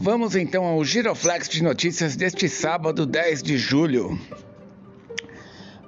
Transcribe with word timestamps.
Vamos 0.00 0.36
então 0.36 0.64
ao 0.64 0.84
Giroflex 0.84 1.48
de 1.48 1.60
notícias 1.60 2.14
deste 2.14 2.48
sábado, 2.48 3.04
10 3.04 3.42
de 3.42 3.58
julho. 3.58 4.16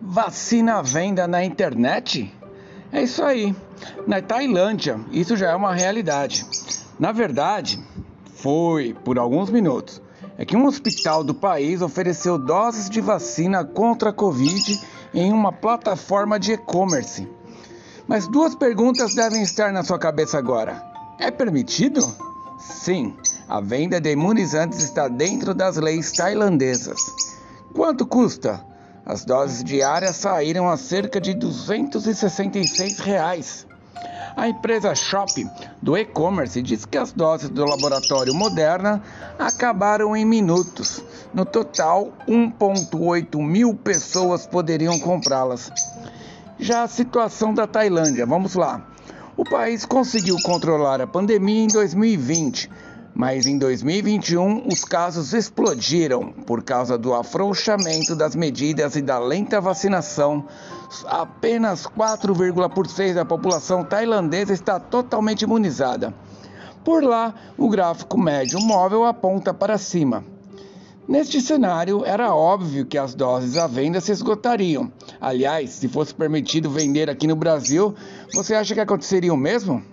Vacina 0.01 0.79
à 0.79 0.83
venda 0.83 1.29
na 1.29 1.45
internet? 1.45 2.35
É 2.91 3.05
isso 3.05 3.23
aí. 3.23 3.55
Na 4.09 4.21
Tailândia, 4.21 4.99
isso 5.13 5.37
já 5.37 5.51
é 5.51 5.55
uma 5.55 5.73
realidade. 5.73 6.45
Na 6.99 7.13
verdade, 7.13 7.81
foi 8.35 8.95
por 9.05 9.17
alguns 9.17 9.49
minutos. 9.49 10.03
É 10.37 10.45
que 10.45 10.57
um 10.57 10.67
hospital 10.67 11.23
do 11.23 11.33
país 11.33 11.81
ofereceu 11.81 12.37
doses 12.37 12.91
de 12.91 13.01
vacina 13.01 13.65
contra 13.65 14.11
a 14.11 14.13
Covid 14.13 14.81
em 15.15 15.33
uma 15.33 15.53
plataforma 15.53 16.37
de 16.37 16.55
e-commerce. 16.55 17.29
Mas 18.09 18.27
duas 18.27 18.57
perguntas 18.57 19.15
devem 19.15 19.41
estar 19.41 19.73
na 19.73 19.85
sua 19.85 20.01
cabeça 20.01 20.37
agora: 20.37 20.85
é 21.17 21.31
permitido? 21.31 22.01
Sim, 22.59 23.15
a 23.51 23.61
venda 23.61 24.01
de 24.01 24.13
imunizantes 24.13 24.79
está 24.79 25.09
dentro 25.09 25.53
das 25.53 25.77
leis 25.77 26.13
tailandesas. 26.13 27.01
Quanto 27.75 28.07
custa? 28.07 28.65
As 29.05 29.25
doses 29.25 29.65
diárias 29.65 30.15
saíram 30.15 30.69
a 30.69 30.77
cerca 30.77 31.21
de 31.21 31.35
266 31.35 33.01
reais. 33.01 33.67
A 34.37 34.49
empresa 34.49 34.95
Shop 34.95 35.45
do 35.83 35.99
e-commerce 35.99 36.63
diz 36.63 36.85
que 36.85 36.97
as 36.97 37.11
doses 37.11 37.49
do 37.49 37.65
laboratório 37.65 38.33
Moderna 38.33 39.03
acabaram 39.37 40.17
em 40.17 40.25
minutos. 40.25 41.03
No 41.35 41.45
total, 41.45 42.13
1,8 42.29 43.37
mil 43.43 43.75
pessoas 43.75 44.47
poderiam 44.47 44.97
comprá-las. 45.01 45.73
Já 46.57 46.85
a 46.85 46.89
situação 46.89 47.53
da 47.53 47.67
Tailândia, 47.67 48.25
vamos 48.25 48.55
lá. 48.55 48.87
O 49.37 49.43
país 49.43 49.85
conseguiu 49.85 50.37
controlar 50.45 51.01
a 51.01 51.07
pandemia 51.07 51.65
em 51.65 51.69
2020 51.69 52.71
mas 53.21 53.47
em 53.47 53.59
2021, 53.59 54.67
os 54.67 54.83
casos 54.83 55.35
explodiram 55.35 56.33
por 56.33 56.63
causa 56.63 56.97
do 56.97 57.13
afrouxamento 57.13 58.17
das 58.17 58.35
medidas 58.35 58.97
e 58.97 59.03
da 59.03 59.19
lenta 59.19 59.61
vacinação. 59.61 60.47
Apenas 61.05 61.87
4,6% 61.87 63.13
da 63.13 63.23
população 63.27 63.85
tailandesa 63.85 64.55
está 64.55 64.81
totalmente 64.81 65.43
imunizada. 65.43 66.15
Por 66.83 67.05
lá, 67.05 67.35
o 67.59 67.69
gráfico 67.69 68.19
médio 68.19 68.59
móvel 68.59 69.05
aponta 69.05 69.53
para 69.53 69.77
cima. 69.77 70.25
Neste 71.07 71.43
cenário, 71.43 72.03
era 72.07 72.35
óbvio 72.35 72.87
que 72.87 72.97
as 72.97 73.15
doses 73.15 73.59
à 73.59 73.67
venda 73.67 74.01
se 74.01 74.13
esgotariam. 74.13 74.91
Aliás, 75.21 75.69
se 75.69 75.89
fosse 75.89 76.15
permitido 76.15 76.71
vender 76.71 77.11
aqui 77.11 77.27
no 77.27 77.37
Brasil, 77.37 77.95
você 78.33 78.55
acha 78.55 78.73
que 78.73 78.81
aconteceria 78.81 79.35
o 79.35 79.37
mesmo? 79.37 79.85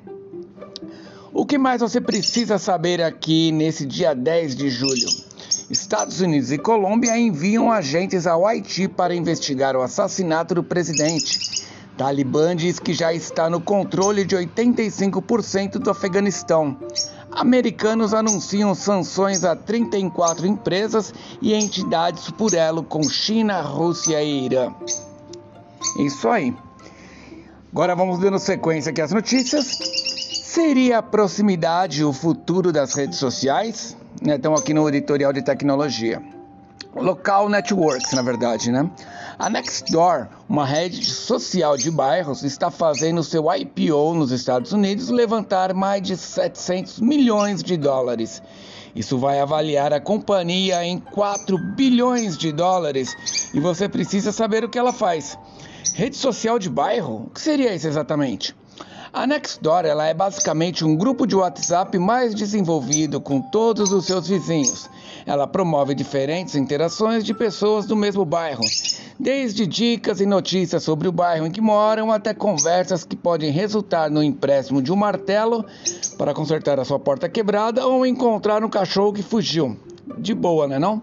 O 1.40 1.46
que 1.46 1.56
mais 1.56 1.82
você 1.82 2.02
precisa 2.02 2.58
saber 2.58 3.00
aqui 3.00 3.52
nesse 3.52 3.86
dia 3.86 4.16
10 4.16 4.56
de 4.56 4.72
julho? 4.72 5.08
Estados 5.70 6.20
Unidos 6.20 6.52
e 6.52 6.58
Colômbia 6.58 7.16
enviam 7.16 7.72
agentes 7.72 8.26
ao 8.26 8.44
Haiti 8.44 8.88
para 8.88 9.14
investigar 9.14 9.76
o 9.76 9.84
assassinato 9.84 10.56
do 10.56 10.64
presidente. 10.64 11.64
Talibã 11.96 12.56
diz 12.56 12.80
que 12.80 12.92
já 12.92 13.14
está 13.14 13.52
no 13.52 13.62
controle 13.62 14.26
de 14.26 14.36
85% 14.36 15.74
do 15.74 15.92
Afeganistão. 15.92 16.76
Americanos 17.32 18.16
anunciam 18.16 18.74
sanções 18.74 19.44
a 19.44 19.56
34 19.56 20.48
empresas 20.48 21.14
e 21.40 21.54
entidades 21.54 22.32
por 22.32 22.56
elo 22.56 22.82
com 22.82 23.04
China, 23.04 23.62
Rússia 23.62 24.24
e 24.24 24.46
Irã. 24.46 24.74
Isso 26.00 26.28
aí. 26.30 26.52
Agora 27.72 27.96
vamos 27.96 28.18
dando 28.18 28.40
sequência 28.40 28.90
aqui 28.90 29.02
as 29.02 29.12
notícias. 29.12 29.78
Seria 30.50 31.00
a 31.00 31.04
proximidade 31.04 32.06
o 32.06 32.14
futuro 32.14 32.72
das 32.72 32.94
redes 32.94 33.20
sociais? 33.20 33.98
Estamos 34.26 34.62
aqui 34.62 34.74
no 34.74 34.88
editorial 34.88 35.34
de 35.34 35.42
tecnologia. 35.42 36.24
Local 36.96 37.50
Networks, 37.50 38.14
na 38.14 38.22
verdade, 38.22 38.72
né? 38.72 38.90
A 39.38 39.50
Nextdoor, 39.50 40.30
uma 40.48 40.66
rede 40.66 41.04
social 41.04 41.76
de 41.76 41.92
bairros, 41.92 42.44
está 42.44 42.72
fazendo 42.72 43.22
seu 43.26 43.44
IPO 43.54 44.14
nos 44.14 44.32
Estados 44.32 44.72
Unidos 44.72 45.10
levantar 45.10 45.74
mais 45.74 46.02
de 46.02 46.16
700 46.16 47.02
milhões 47.02 47.62
de 47.62 47.76
dólares. 47.76 48.42
Isso 48.96 49.18
vai 49.18 49.42
avaliar 49.42 49.92
a 49.92 50.00
companhia 50.00 50.82
em 50.82 50.98
4 50.98 51.58
bilhões 51.76 52.38
de 52.38 52.54
dólares 52.54 53.14
e 53.54 53.60
você 53.60 53.90
precisa 53.90 54.32
saber 54.32 54.64
o 54.64 54.70
que 54.70 54.80
ela 54.80 54.94
faz. 54.94 55.38
Rede 55.94 56.16
social 56.16 56.58
de 56.58 56.70
bairro? 56.70 57.26
O 57.26 57.30
que 57.32 57.42
seria 57.42 57.76
isso 57.76 57.86
exatamente? 57.86 58.56
A 59.18 59.26
Nextdoor 59.26 59.84
ela 59.84 60.06
é 60.06 60.14
basicamente 60.14 60.86
um 60.86 60.96
grupo 60.96 61.26
de 61.26 61.36
WhatsApp 61.36 61.98
mais 61.98 62.36
desenvolvido 62.36 63.20
com 63.20 63.42
todos 63.42 63.92
os 63.92 64.06
seus 64.06 64.28
vizinhos. 64.28 64.88
Ela 65.26 65.48
promove 65.48 65.96
diferentes 65.96 66.54
interações 66.54 67.24
de 67.24 67.34
pessoas 67.34 67.88
do 67.88 67.96
mesmo 67.96 68.24
bairro, 68.24 68.62
desde 69.20 69.66
dicas 69.66 70.22
e 70.22 70.26
notícias 70.28 70.84
sobre 70.84 71.08
o 71.08 71.12
bairro 71.12 71.48
em 71.48 71.52
que 71.52 71.60
moram 71.60 72.12
até 72.12 72.32
conversas 72.32 73.04
que 73.04 73.16
podem 73.16 73.50
resultar 73.50 74.12
no 74.12 74.22
empréstimo 74.22 74.84
de 74.84 74.94
um 74.94 74.96
martelo 74.96 75.66
para 76.16 76.32
consertar 76.32 76.80
a 76.80 76.86
sua 76.86 77.00
porta 77.00 77.28
quebrada 77.28 77.88
ou 77.88 78.06
encontrar 78.06 78.64
um 78.64 78.70
cachorro 78.70 79.14
que 79.14 79.24
fugiu. 79.24 79.76
De 80.20 80.36
boa, 80.36 80.68
né 80.68 80.78
não? 80.78 81.02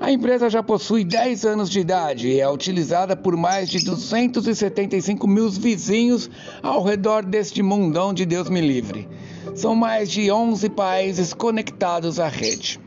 A 0.00 0.10
empresa 0.10 0.48
já 0.48 0.62
possui 0.62 1.04
10 1.04 1.44
anos 1.44 1.68
de 1.68 1.78
idade 1.78 2.28
e 2.28 2.40
é 2.40 2.48
utilizada 2.48 3.14
por 3.14 3.36
mais 3.36 3.68
de 3.68 3.84
275 3.84 5.28
mil 5.28 5.50
vizinhos 5.50 6.30
ao 6.62 6.82
redor 6.82 7.22
deste 7.22 7.62
mundão 7.62 8.14
de 8.14 8.24
Deus 8.24 8.48
me 8.48 8.62
livre. 8.62 9.06
São 9.54 9.76
mais 9.76 10.10
de 10.10 10.32
11 10.32 10.70
países 10.70 11.34
conectados 11.34 12.18
à 12.18 12.28
rede. 12.28 12.80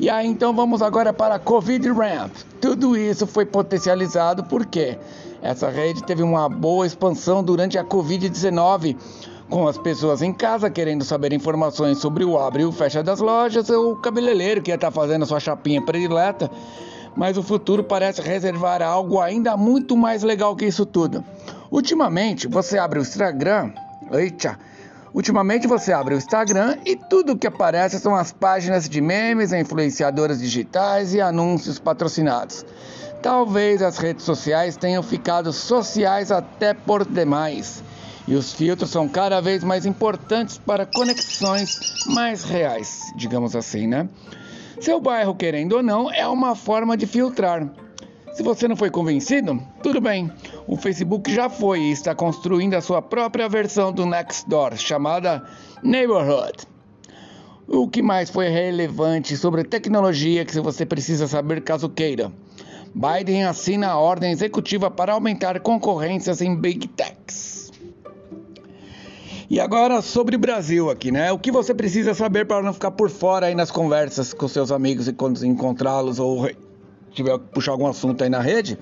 E 0.00 0.08
aí 0.08 0.26
então 0.26 0.54
vamos 0.54 0.80
agora 0.80 1.12
para 1.12 1.34
a 1.34 1.38
Covid 1.38 1.86
Ramp. 1.90 2.32
Tudo 2.58 2.96
isso 2.96 3.26
foi 3.26 3.44
potencializado 3.44 4.44
porque 4.44 4.96
essa 5.42 5.68
rede 5.68 6.02
teve 6.04 6.22
uma 6.22 6.48
boa 6.48 6.86
expansão 6.86 7.44
durante 7.44 7.76
a 7.76 7.84
Covid-19 7.84 8.96
com 9.48 9.66
as 9.66 9.78
pessoas 9.78 10.20
em 10.22 10.32
casa 10.32 10.70
querendo 10.70 11.04
saber 11.04 11.32
informações 11.32 11.98
sobre 11.98 12.24
o 12.24 12.38
abre 12.38 12.62
e 12.62 12.66
o 12.66 12.72
fecha 12.72 13.02
das 13.02 13.20
lojas, 13.20 13.70
ou 13.70 13.92
o 13.92 13.96
cabeleireiro 13.96 14.62
que 14.62 14.70
ia 14.70 14.74
estar 14.74 14.88
tá 14.88 14.92
fazendo 14.92 15.26
sua 15.26 15.40
chapinha 15.40 15.82
predileta. 15.82 16.50
Mas 17.16 17.36
o 17.36 17.42
futuro 17.42 17.82
parece 17.82 18.20
reservar 18.20 18.82
algo 18.82 19.20
ainda 19.20 19.56
muito 19.56 19.96
mais 19.96 20.22
legal 20.22 20.54
que 20.54 20.66
isso 20.66 20.84
tudo. 20.86 21.24
Ultimamente, 21.70 22.46
você 22.46 22.78
abre 22.78 22.98
o 22.98 23.02
Instagram, 23.02 23.72
eita, 24.12 24.58
Ultimamente 25.14 25.66
você 25.66 25.90
abre 25.90 26.14
o 26.14 26.18
Instagram 26.18 26.76
e 26.84 26.94
tudo 26.94 27.36
que 27.36 27.46
aparece 27.46 27.98
são 27.98 28.14
as 28.14 28.30
páginas 28.30 28.86
de 28.88 29.00
memes, 29.00 29.52
influenciadoras 29.52 30.38
digitais 30.38 31.14
e 31.14 31.20
anúncios 31.20 31.78
patrocinados. 31.78 32.64
Talvez 33.22 33.82
as 33.82 33.96
redes 33.96 34.24
sociais 34.24 34.76
tenham 34.76 35.02
ficado 35.02 35.50
sociais 35.50 36.30
até 36.30 36.74
por 36.74 37.06
demais 37.06 37.82
e 38.28 38.34
os 38.34 38.52
filtros 38.52 38.90
são 38.90 39.08
cada 39.08 39.40
vez 39.40 39.64
mais 39.64 39.86
importantes 39.86 40.58
para 40.58 40.84
conexões 40.84 42.04
mais 42.06 42.44
reais, 42.44 43.10
digamos 43.16 43.56
assim, 43.56 43.86
né? 43.86 44.06
Seu 44.78 45.00
bairro, 45.00 45.34
querendo 45.34 45.76
ou 45.76 45.82
não, 45.82 46.12
é 46.12 46.28
uma 46.28 46.54
forma 46.54 46.94
de 46.94 47.06
filtrar. 47.06 47.66
Se 48.34 48.42
você 48.42 48.68
não 48.68 48.76
foi 48.76 48.90
convencido, 48.90 49.60
tudo 49.82 49.98
bem. 49.98 50.30
O 50.66 50.76
Facebook 50.76 51.34
já 51.34 51.48
foi 51.48 51.80
e 51.80 51.90
está 51.90 52.14
construindo 52.14 52.74
a 52.74 52.82
sua 52.82 53.00
própria 53.00 53.48
versão 53.48 53.90
do 53.90 54.04
Nextdoor, 54.04 54.76
chamada 54.76 55.42
Neighborhood. 55.82 56.68
O 57.66 57.88
que 57.88 58.02
mais 58.02 58.28
foi 58.28 58.48
relevante 58.48 59.38
sobre 59.38 59.64
tecnologia 59.64 60.44
que 60.44 60.60
você 60.60 60.84
precisa 60.84 61.26
saber 61.26 61.62
caso 61.62 61.88
queira? 61.88 62.30
Biden 62.94 63.44
assina 63.44 63.88
a 63.88 63.98
ordem 63.98 64.32
executiva 64.32 64.90
para 64.90 65.14
aumentar 65.14 65.58
concorrências 65.60 66.42
em 66.42 66.54
Big 66.54 66.88
Techs. 66.88 67.17
E 69.50 69.58
agora 69.58 70.02
sobre 70.02 70.36
o 70.36 70.38
Brasil 70.38 70.90
aqui, 70.90 71.10
né? 71.10 71.32
O 71.32 71.38
que 71.38 71.50
você 71.50 71.72
precisa 71.72 72.12
saber 72.12 72.46
para 72.46 72.62
não 72.62 72.74
ficar 72.74 72.90
por 72.90 73.08
fora 73.08 73.46
aí 73.46 73.54
nas 73.54 73.70
conversas 73.70 74.34
com 74.34 74.46
seus 74.46 74.70
amigos 74.70 75.08
e 75.08 75.12
quando 75.14 75.42
encontrá-los 75.42 76.18
ou 76.18 76.50
tiver 77.12 77.38
que 77.38 77.46
puxar 77.46 77.72
algum 77.72 77.86
assunto 77.86 78.22
aí 78.22 78.28
na 78.28 78.40
rede? 78.40 78.78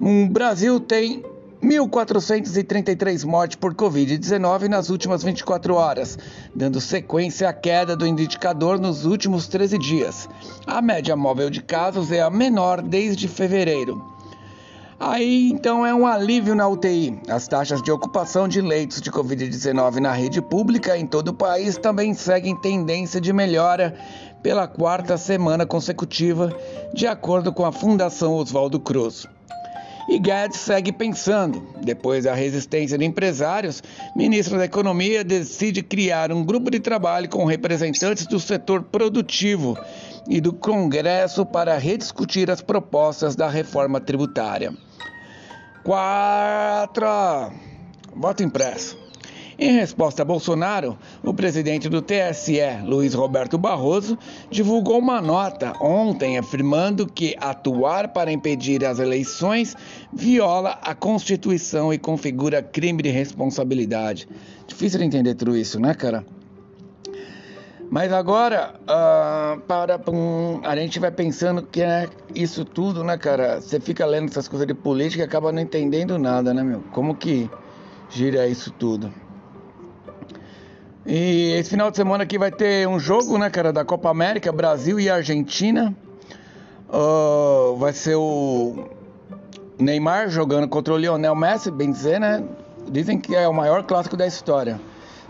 O 0.00 0.26
Brasil 0.30 0.80
tem 0.80 1.22
1.433 1.62 3.24
mortes 3.26 3.56
por 3.56 3.74
Covid-19 3.74 4.66
nas 4.66 4.88
últimas 4.88 5.22
24 5.22 5.74
horas, 5.74 6.18
dando 6.54 6.80
sequência 6.80 7.48
à 7.48 7.52
queda 7.52 7.94
do 7.94 8.06
indicador 8.06 8.80
nos 8.80 9.04
últimos 9.04 9.46
13 9.46 9.76
dias. 9.76 10.26
A 10.66 10.80
média 10.80 11.14
móvel 11.14 11.50
de 11.50 11.62
casos 11.62 12.10
é 12.10 12.22
a 12.22 12.30
menor 12.30 12.80
desde 12.80 13.28
fevereiro. 13.28 14.11
Aí 15.04 15.50
então 15.50 15.84
é 15.84 15.92
um 15.92 16.06
alívio 16.06 16.54
na 16.54 16.68
UTI. 16.68 17.18
As 17.28 17.48
taxas 17.48 17.82
de 17.82 17.90
ocupação 17.90 18.46
de 18.46 18.60
leitos 18.60 19.00
de 19.00 19.10
Covid-19 19.10 19.96
na 19.96 20.12
rede 20.12 20.40
pública 20.40 20.96
em 20.96 21.08
todo 21.08 21.30
o 21.30 21.34
país 21.34 21.76
também 21.76 22.14
seguem 22.14 22.54
tendência 22.54 23.20
de 23.20 23.32
melhora 23.32 23.96
pela 24.44 24.68
quarta 24.68 25.16
semana 25.16 25.66
consecutiva, 25.66 26.56
de 26.94 27.04
acordo 27.04 27.52
com 27.52 27.64
a 27.64 27.72
Fundação 27.72 28.34
Oswaldo 28.34 28.78
Cruz. 28.78 29.26
E 30.08 30.20
Guedes 30.20 30.60
segue 30.60 30.92
pensando. 30.92 31.66
Depois 31.82 32.22
da 32.22 32.34
resistência 32.34 32.96
de 32.96 33.04
empresários, 33.04 33.82
ministro 34.14 34.56
da 34.56 34.66
Economia 34.66 35.24
decide 35.24 35.82
criar 35.82 36.30
um 36.30 36.44
grupo 36.44 36.70
de 36.70 36.78
trabalho 36.78 37.28
com 37.28 37.44
representantes 37.44 38.24
do 38.24 38.38
setor 38.38 38.84
produtivo 38.84 39.76
e 40.28 40.40
do 40.40 40.52
Congresso 40.52 41.44
para 41.44 41.76
rediscutir 41.76 42.48
as 42.52 42.62
propostas 42.62 43.34
da 43.34 43.48
reforma 43.48 44.00
tributária. 44.00 44.72
4. 45.84 47.52
Voto 48.14 48.42
impresso. 48.42 49.02
Em 49.58 49.72
resposta 49.72 50.22
a 50.22 50.24
Bolsonaro, 50.24 50.98
o 51.22 51.32
presidente 51.34 51.88
do 51.88 52.02
TSE, 52.02 52.58
Luiz 52.84 53.14
Roberto 53.14 53.58
Barroso, 53.58 54.18
divulgou 54.50 54.98
uma 54.98 55.20
nota 55.20 55.72
ontem 55.80 56.38
afirmando 56.38 57.06
que 57.06 57.36
atuar 57.38 58.08
para 58.08 58.32
impedir 58.32 58.84
as 58.84 58.98
eleições 58.98 59.76
viola 60.12 60.78
a 60.82 60.94
Constituição 60.94 61.92
e 61.92 61.98
configura 61.98 62.62
crime 62.62 63.02
de 63.02 63.10
responsabilidade. 63.10 64.28
Difícil 64.66 64.98
de 64.98 65.04
entender 65.04 65.34
tudo 65.34 65.56
isso, 65.56 65.78
né, 65.78 65.94
cara? 65.94 66.24
Mas 67.92 68.10
agora, 68.10 68.72
uh, 68.84 69.60
para 69.60 70.00
um, 70.10 70.62
a 70.64 70.74
gente 70.74 70.98
vai 70.98 71.10
pensando 71.10 71.60
que 71.60 71.82
é 71.82 72.08
isso 72.34 72.64
tudo, 72.64 73.04
né, 73.04 73.18
cara? 73.18 73.60
Você 73.60 73.78
fica 73.78 74.06
lendo 74.06 74.30
essas 74.30 74.48
coisas 74.48 74.66
de 74.66 74.72
política 74.72 75.22
e 75.22 75.26
acaba 75.26 75.52
não 75.52 75.60
entendendo 75.60 76.18
nada, 76.18 76.54
né, 76.54 76.62
meu? 76.62 76.82
Como 76.90 77.14
que 77.14 77.50
gira 78.08 78.48
isso 78.48 78.70
tudo? 78.70 79.12
E 81.04 81.52
esse 81.58 81.68
final 81.68 81.90
de 81.90 81.98
semana 81.98 82.24
aqui 82.24 82.38
vai 82.38 82.50
ter 82.50 82.88
um 82.88 82.98
jogo, 82.98 83.36
né, 83.36 83.50
cara, 83.50 83.70
da 83.70 83.84
Copa 83.84 84.08
América, 84.08 84.50
Brasil 84.50 84.98
e 84.98 85.10
Argentina. 85.10 85.94
Uh, 86.88 87.76
vai 87.76 87.92
ser 87.92 88.14
o 88.14 88.88
Neymar 89.78 90.30
jogando 90.30 90.66
contra 90.66 90.94
o 90.94 90.96
Lionel 90.96 91.34
Messi, 91.34 91.70
bem 91.70 91.92
dizer, 91.92 92.18
né? 92.18 92.42
Dizem 92.90 93.20
que 93.20 93.36
é 93.36 93.46
o 93.46 93.52
maior 93.52 93.82
clássico 93.82 94.16
da 94.16 94.26
história. 94.26 94.80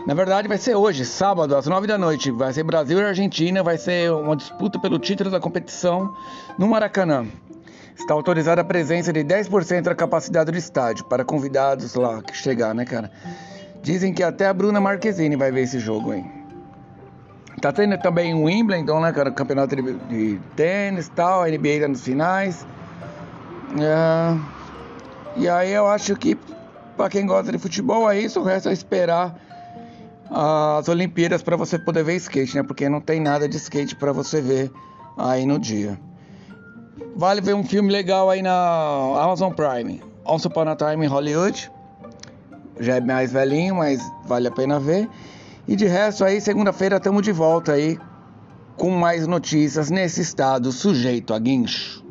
Na 0.05 0.13
verdade, 0.13 0.49
vai 0.49 0.57
ser 0.57 0.75
hoje, 0.75 1.05
sábado, 1.05 1.55
às 1.55 1.65
9 1.65 1.87
da 1.87 1.97
noite. 1.97 2.29
Vai 2.29 2.51
ser 2.51 2.63
Brasil 2.63 2.99
e 2.99 3.03
Argentina. 3.03 3.63
Vai 3.63 3.77
ser 3.77 4.11
uma 4.11 4.35
disputa 4.35 4.77
pelo 4.77 4.99
título 4.99 5.31
da 5.31 5.39
competição 5.39 6.13
no 6.57 6.67
Maracanã. 6.67 7.25
Está 7.95 8.13
autorizada 8.13 8.59
a 8.59 8.65
presença 8.65 9.13
de 9.13 9.23
10% 9.23 9.83
da 9.83 9.95
capacidade 9.95 10.51
do 10.51 10.57
estádio 10.57 11.05
para 11.05 11.23
convidados 11.23 11.95
lá 11.95 12.21
que 12.21 12.35
chegar, 12.35 12.75
né, 12.75 12.83
cara? 12.83 13.09
Dizem 13.81 14.13
que 14.13 14.21
até 14.21 14.47
a 14.47 14.53
Bruna 14.53 14.81
Marquezine 14.81 15.37
vai 15.37 15.51
ver 15.51 15.61
esse 15.61 15.79
jogo, 15.79 16.13
hein? 16.13 16.29
Tá 17.61 17.71
tendo 17.71 17.97
também 17.97 18.33
o 18.33 18.43
Wimbledon, 18.43 18.99
né, 18.99 19.13
cara? 19.13 19.31
Campeonato 19.31 19.73
de, 19.73 19.93
de 20.09 20.39
tênis 20.53 21.07
tal, 21.07 21.43
a 21.43 21.47
NBA 21.47 21.79
tá 21.79 21.87
nos 21.87 22.03
finais. 22.03 22.67
É... 23.79 24.37
E 25.37 25.47
aí 25.47 25.71
eu 25.71 25.87
acho 25.87 26.13
que 26.17 26.37
para 26.97 27.09
quem 27.09 27.25
gosta 27.25 27.53
de 27.53 27.57
futebol 27.57 28.09
é 28.09 28.19
isso, 28.19 28.41
o 28.41 28.43
resto 28.43 28.67
é 28.67 28.73
esperar 28.73 29.33
as 30.35 30.89
Olimpíadas 30.89 31.43
para 31.43 31.55
você 31.55 31.77
poder 31.77 32.03
ver 32.03 32.15
skate, 32.15 32.55
né? 32.55 32.63
Porque 32.63 32.89
não 32.89 32.99
tem 32.99 33.19
nada 33.19 33.47
de 33.47 33.57
skate 33.57 33.95
para 33.95 34.11
você 34.11 34.41
ver 34.41 34.71
aí 35.15 35.45
no 35.45 35.59
dia. 35.59 35.99
Vale 37.15 37.39
ver 37.39 37.53
um 37.53 37.63
filme 37.63 37.91
legal 37.91 38.31
aí 38.31 38.41
na 38.41 38.51
Amazon 38.51 39.53
Prime. 39.53 40.01
Once 40.25 40.47
Upon 40.47 40.67
a 40.67 40.75
Time 40.75 41.05
em 41.05 41.07
Hollywood 41.07 41.71
já 42.79 42.95
é 42.95 43.01
mais 43.01 43.31
velhinho, 43.31 43.75
mas 43.75 44.01
vale 44.25 44.47
a 44.47 44.51
pena 44.51 44.79
ver. 44.79 45.07
E 45.67 45.75
de 45.75 45.85
resto 45.85 46.25
aí, 46.25 46.41
segunda-feira 46.41 46.97
estamos 46.97 47.21
de 47.21 47.31
volta 47.31 47.73
aí 47.73 47.99
com 48.75 48.89
mais 48.89 49.27
notícias 49.27 49.91
nesse 49.91 50.21
estado 50.21 50.71
sujeito 50.71 51.33
a 51.33 51.39
guincho. 51.39 52.02